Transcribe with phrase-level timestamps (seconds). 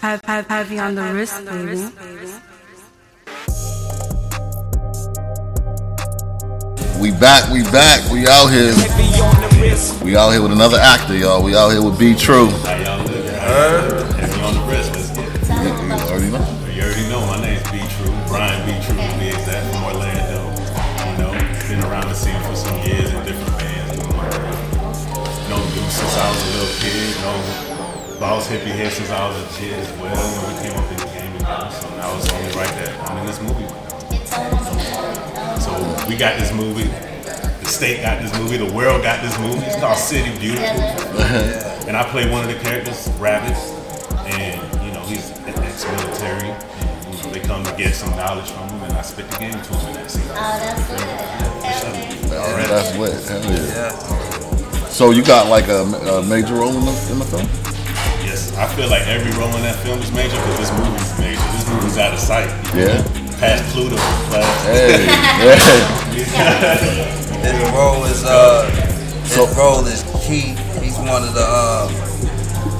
[0.00, 1.74] Have, have, heavy on the wrist, baby.
[7.02, 8.74] We back, we back, we out here.
[10.04, 11.42] We out here with another actor, y'all.
[11.42, 12.46] We out here with B True.
[12.46, 13.26] How y'all doing?
[13.26, 14.12] Heard?
[14.14, 14.92] Heavy on the wrist.
[14.94, 15.48] Let's get it.
[15.48, 16.46] You, you already know.
[16.70, 20.46] You already know my name's B True, Brian B True to be exact, from Orlando.
[21.10, 21.32] You know,
[21.66, 23.98] been around the scene for some years in different bands.
[25.50, 27.20] Known dude since I was a little kid.
[27.20, 27.67] Know
[28.18, 30.10] Boss Hippie here since I was a kid as well.
[30.10, 32.90] You know, we came up in the game together, so now it's only right that
[33.08, 33.68] I'm in this movie.
[35.62, 35.70] So
[36.08, 36.90] we got this movie.
[37.62, 38.56] The state got this movie.
[38.56, 39.64] The world got this movie.
[39.64, 40.66] It's called City Beautiful.
[41.86, 43.56] and I play one of the characters, Rabbit.
[44.34, 46.50] And, you know, he's an ex-military.
[46.50, 49.38] And, you know, they come to get some knowledge from him, and I spit the
[49.38, 50.24] game to him in that scene.
[50.30, 52.32] Oh, that's good.
[52.32, 53.14] Alright, that's lit.
[53.28, 54.88] Hell yeah.
[54.88, 57.67] So you got like a, a major role in the, in the film?
[58.58, 61.46] Yes, I feel like every role in that film is major because this movie's major.
[61.54, 62.50] This movie's out of sight.
[62.74, 63.02] Yeah.
[63.38, 63.96] Past Pluto.
[64.34, 65.06] Past, Hey,
[66.18, 67.06] yeah.
[67.38, 68.66] His role is uh,
[69.22, 70.58] his role is key.
[70.82, 71.88] He's one of the uh,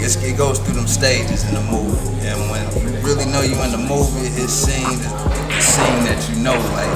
[0.00, 3.54] it's, it goes through them stages in the movie, and when you really know you
[3.62, 6.90] in the movie, his scene is the scene that you know like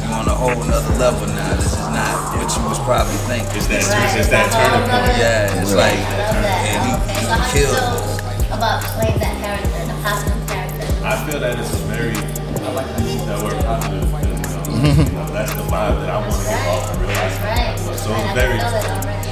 [0.00, 1.54] you on a whole nother level now.
[1.56, 3.52] This is not what you was probably thinking.
[3.52, 5.12] It's that, it's just that turning point.
[5.20, 6.87] Yeah, it's like and he, Okay, he
[7.28, 10.88] so how do you feel about playing that character, the positive character?
[11.04, 15.04] I feel that it's a very, I like to use that word positive because mm-hmm.
[15.04, 17.36] you know, that's the vibe that I want to give off in real life.
[17.44, 17.76] Right.
[18.00, 18.64] So I it's very, it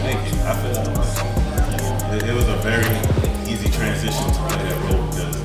[0.05, 0.37] thank you.
[0.45, 0.93] I feel that.
[2.13, 2.85] It, it was a very
[3.49, 5.41] easy transition to play that role because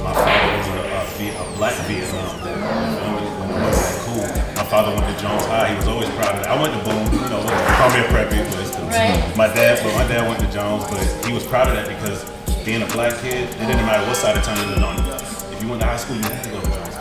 [0.00, 2.56] my father was a, a, Viet- a black Vietnam vet.
[2.56, 2.64] You
[2.96, 3.12] feel?
[3.12, 4.24] When it wasn't that cool.
[4.56, 5.68] My father went to Jones High.
[5.68, 6.48] He was always proud of that.
[6.48, 7.44] I went to Boone, you know,
[7.76, 8.55] call me a preppy, but it's the-
[8.96, 9.36] Right.
[9.36, 12.24] my dad, but my dad went to Jones, but he was proud of that because
[12.64, 14.96] being a black kid, it didn't matter what side of town you lived on.
[15.52, 16.94] If you went to high school, you had to go to Jones.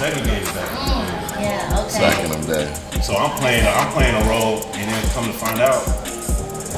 [0.00, 1.42] Segregated back then.
[1.42, 2.00] Yeah, okay.
[2.00, 2.66] Back in them day.
[3.02, 5.82] So I'm playing, I'm playing a role, and then come to find out,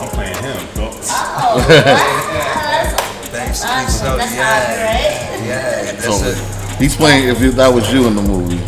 [0.00, 0.58] I'm playing him.
[0.74, 2.96] Go- Oh, wow.
[3.30, 5.46] Basically, That's so that's yeah, awesome, right?
[5.46, 5.92] yeah.
[5.92, 7.28] That's So a, he's playing.
[7.28, 8.58] If that was you in the movie,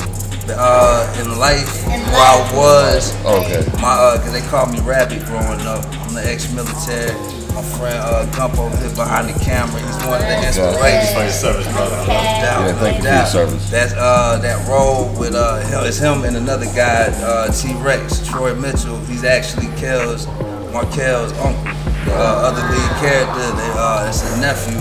[0.50, 3.64] uh, in life, In where I was, okay.
[3.80, 5.84] My uh, cause they called me Rabbit growing up.
[6.06, 7.12] I'm the ex-military.
[7.54, 9.80] My friend uh, Gump over here behind the camera.
[9.80, 11.12] He's one of the Thanks inspirations.
[11.16, 11.96] for your service, brother.
[11.96, 12.36] I love Okay.
[12.36, 12.42] you.
[12.44, 13.16] Doubt, Yeah, thank you for doubt.
[13.16, 13.70] your service.
[13.70, 18.26] That's uh that role with uh him- it's him and another guy, uh T Rex,
[18.28, 18.98] Troy Mitchell.
[19.06, 20.26] He's actually Kel's
[20.72, 21.64] Markel's uncle.
[22.04, 24.78] The uh, other lead character, they, uh, it's a nephew.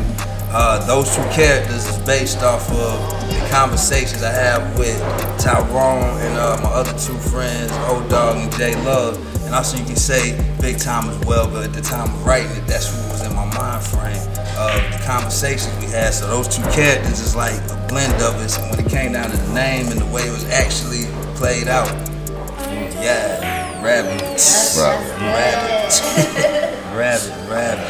[0.57, 4.97] Uh, those two characters is based off of the conversations I have with
[5.37, 9.19] Tyrone and uh, my other two friends, Old Dog and J Love.
[9.43, 12.51] And also you can say Big Time as well, but at the time of writing
[12.51, 14.15] it, that's what was in my mind frame
[14.55, 16.13] of the conversations we had.
[16.13, 18.57] So those two characters is like a blend of it.
[18.57, 21.67] And when it came down to the name and the way it was actually played
[21.67, 21.91] out,
[23.03, 24.21] yeah, rabbit,
[24.79, 25.99] rabbit,
[26.95, 27.84] rabbit, rabbit.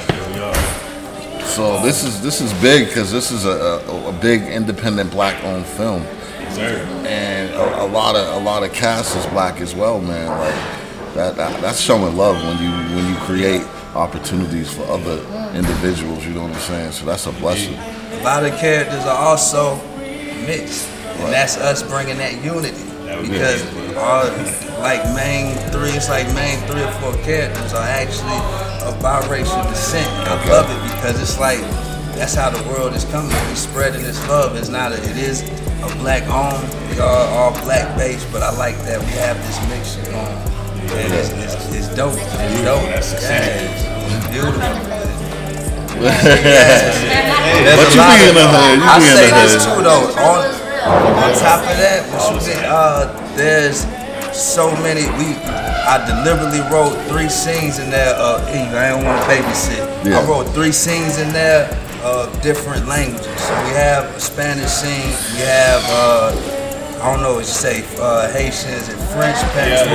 [1.55, 1.77] Here we are.
[1.79, 3.49] So this is this is big because this is a,
[3.87, 6.03] a, a big independent black-owned film,
[6.51, 6.77] Sir.
[7.07, 10.27] and a, a lot of a lot of cast is black as well, man.
[10.27, 13.61] Like that, that that's showing love when you when you create
[13.95, 15.17] opportunities for other
[15.55, 16.25] individuals.
[16.25, 16.91] You know what I'm saying?
[16.91, 17.75] So that's a blessing.
[17.75, 19.75] A lot of characters are also
[20.45, 22.75] mixed, and that's us bringing that unity.
[23.05, 23.97] That would be Because amazing.
[23.97, 24.25] all
[24.81, 28.37] like main three, it's like main three or four characters are actually
[28.85, 30.07] of biracial descent.
[30.09, 31.61] And I love it because it's like
[32.17, 33.29] that's how the world is coming.
[33.29, 34.55] We spreading this love.
[34.55, 35.43] It's not a, it is
[35.85, 36.65] a black owned.
[36.89, 40.33] We are all black based, but I like that we have this mixture going.
[40.97, 42.17] And it's, it's, it's dope.
[42.17, 42.81] It's dope.
[42.89, 43.69] That's exciting.
[43.69, 44.65] Yeah, it's beautiful.
[47.65, 48.77] But you be in the hood.
[48.81, 49.77] You I be in say the this hood.
[49.77, 50.09] too though.
[50.25, 50.41] On,
[51.21, 53.05] on top of that, what you think, uh,
[53.37, 53.85] there's
[54.35, 55.05] so many.
[55.21, 55.37] We
[55.85, 58.15] I deliberately wrote three scenes in there.
[58.17, 59.84] Uh, I don't want to babysit.
[60.05, 60.19] Yeah.
[60.19, 61.65] I wrote three scenes in there
[62.03, 63.25] of different languages.
[63.41, 65.09] So we have a Spanish scene.
[65.33, 69.89] We have uh, I don't know what you say, uh, Haitians and French patois.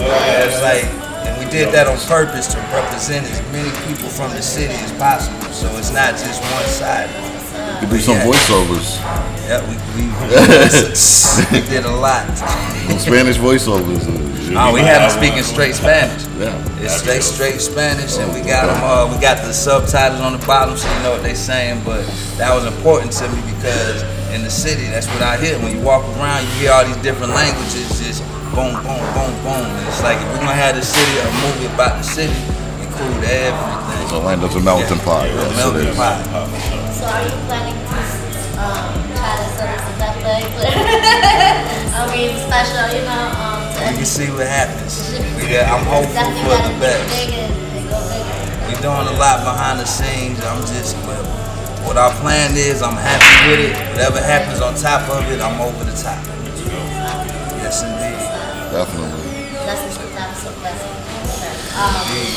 [0.00, 0.46] yeah.
[0.46, 0.84] It's like,
[1.26, 4.92] and we did that on purpose to represent as many people from the city as
[4.98, 5.40] possible.
[5.52, 7.10] So it's not just one side.
[7.82, 8.26] You do some Yeah.
[8.26, 8.98] voiceovers,
[9.46, 12.26] Yeah, we, we, we did a lot.
[12.36, 14.02] some Spanish voiceovers.
[14.56, 16.24] Uh, Oh, we had them speaking straight Spanish.
[16.38, 16.54] Yeah.
[16.80, 18.78] It's straight, straight Spanish, and we got them.
[18.82, 21.82] Uh, we got the subtitles on the bottom, so you know what they're saying.
[21.84, 22.06] But
[22.38, 24.02] that was important to me because
[24.32, 25.58] in the city, that's what I hear.
[25.58, 28.22] When you walk around, you hear all these different languages, just
[28.54, 29.64] boom, boom, boom, boom.
[29.66, 32.36] And it's like if we're gonna have the city, a movie about the city,
[32.80, 34.06] include everything.
[34.14, 35.26] Orlando's a melting pot.
[35.28, 36.16] Yeah, Yes, melting pot.
[36.96, 37.98] So are you planning to
[38.56, 40.46] um, try to sell us a Netflix?
[41.92, 43.47] I mean, special, you know, um, to
[43.86, 44.94] We can see what happens.
[45.10, 47.08] Should- Yeah, I'm hopeful for the best.
[47.08, 48.68] bigger and go bigger.
[48.68, 50.38] We doing a lot behind the scenes.
[50.44, 51.16] I'm just, but
[51.86, 53.74] what our plan is, I'm happy with it.
[53.96, 56.20] Whatever happens on top of it, I'm over the top.
[57.64, 58.18] Yes, indeed.
[58.72, 59.24] Definitely.
[59.64, 60.96] Blessings on top of some blessings.
[61.78, 62.34] Indeed,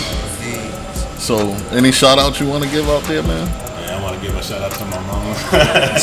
[0.55, 1.19] indeed.
[1.19, 1.35] So,
[1.75, 3.45] any shout outs you want to give out there, man?
[3.45, 5.35] Man, I want to give a shout out to my mama.
[5.51, 5.99] But,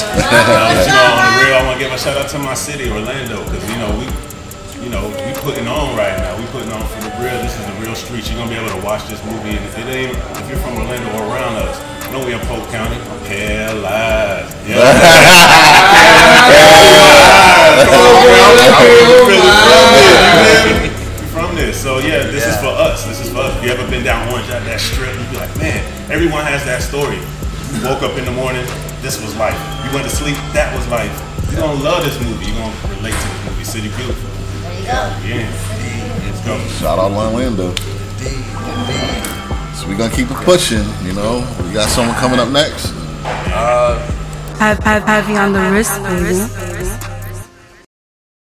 [0.87, 2.91] you know, on the real, I want to give a shout out to my city,
[2.91, 4.07] Orlando, because you know we,
[4.83, 6.37] you know, we putting on right now.
[6.39, 7.37] We putting on for the real.
[7.43, 8.31] This is the real streets.
[8.31, 11.09] You're gonna be able to watch this movie, and it ain't if you're from Orlando
[11.19, 11.77] or around us.
[12.07, 12.97] You know we in Polk County.
[12.97, 14.49] I'm.
[14.69, 14.85] Yeah.
[21.33, 23.05] From this, so yeah, this is for us.
[23.07, 23.57] This is for us.
[23.59, 26.65] If you ever been down Orange at that strip, you be like, man, everyone has
[26.65, 27.17] that story.
[27.73, 28.67] You woke up in the morning,
[29.01, 29.57] this was life.
[29.85, 31.13] You went to sleep, that was life.
[31.53, 32.47] You're gonna love this movie.
[32.47, 34.38] You're gonna relate to this movie, City Beautiful.
[34.89, 35.53] Yeah.
[36.81, 37.75] Shout out Orlando.
[39.75, 41.47] So, we're to keep it pushing, you know.
[41.63, 42.95] We got someone coming up next.
[43.23, 43.99] Uh,
[44.59, 47.08] Have, have, heavy on the wrist, baby.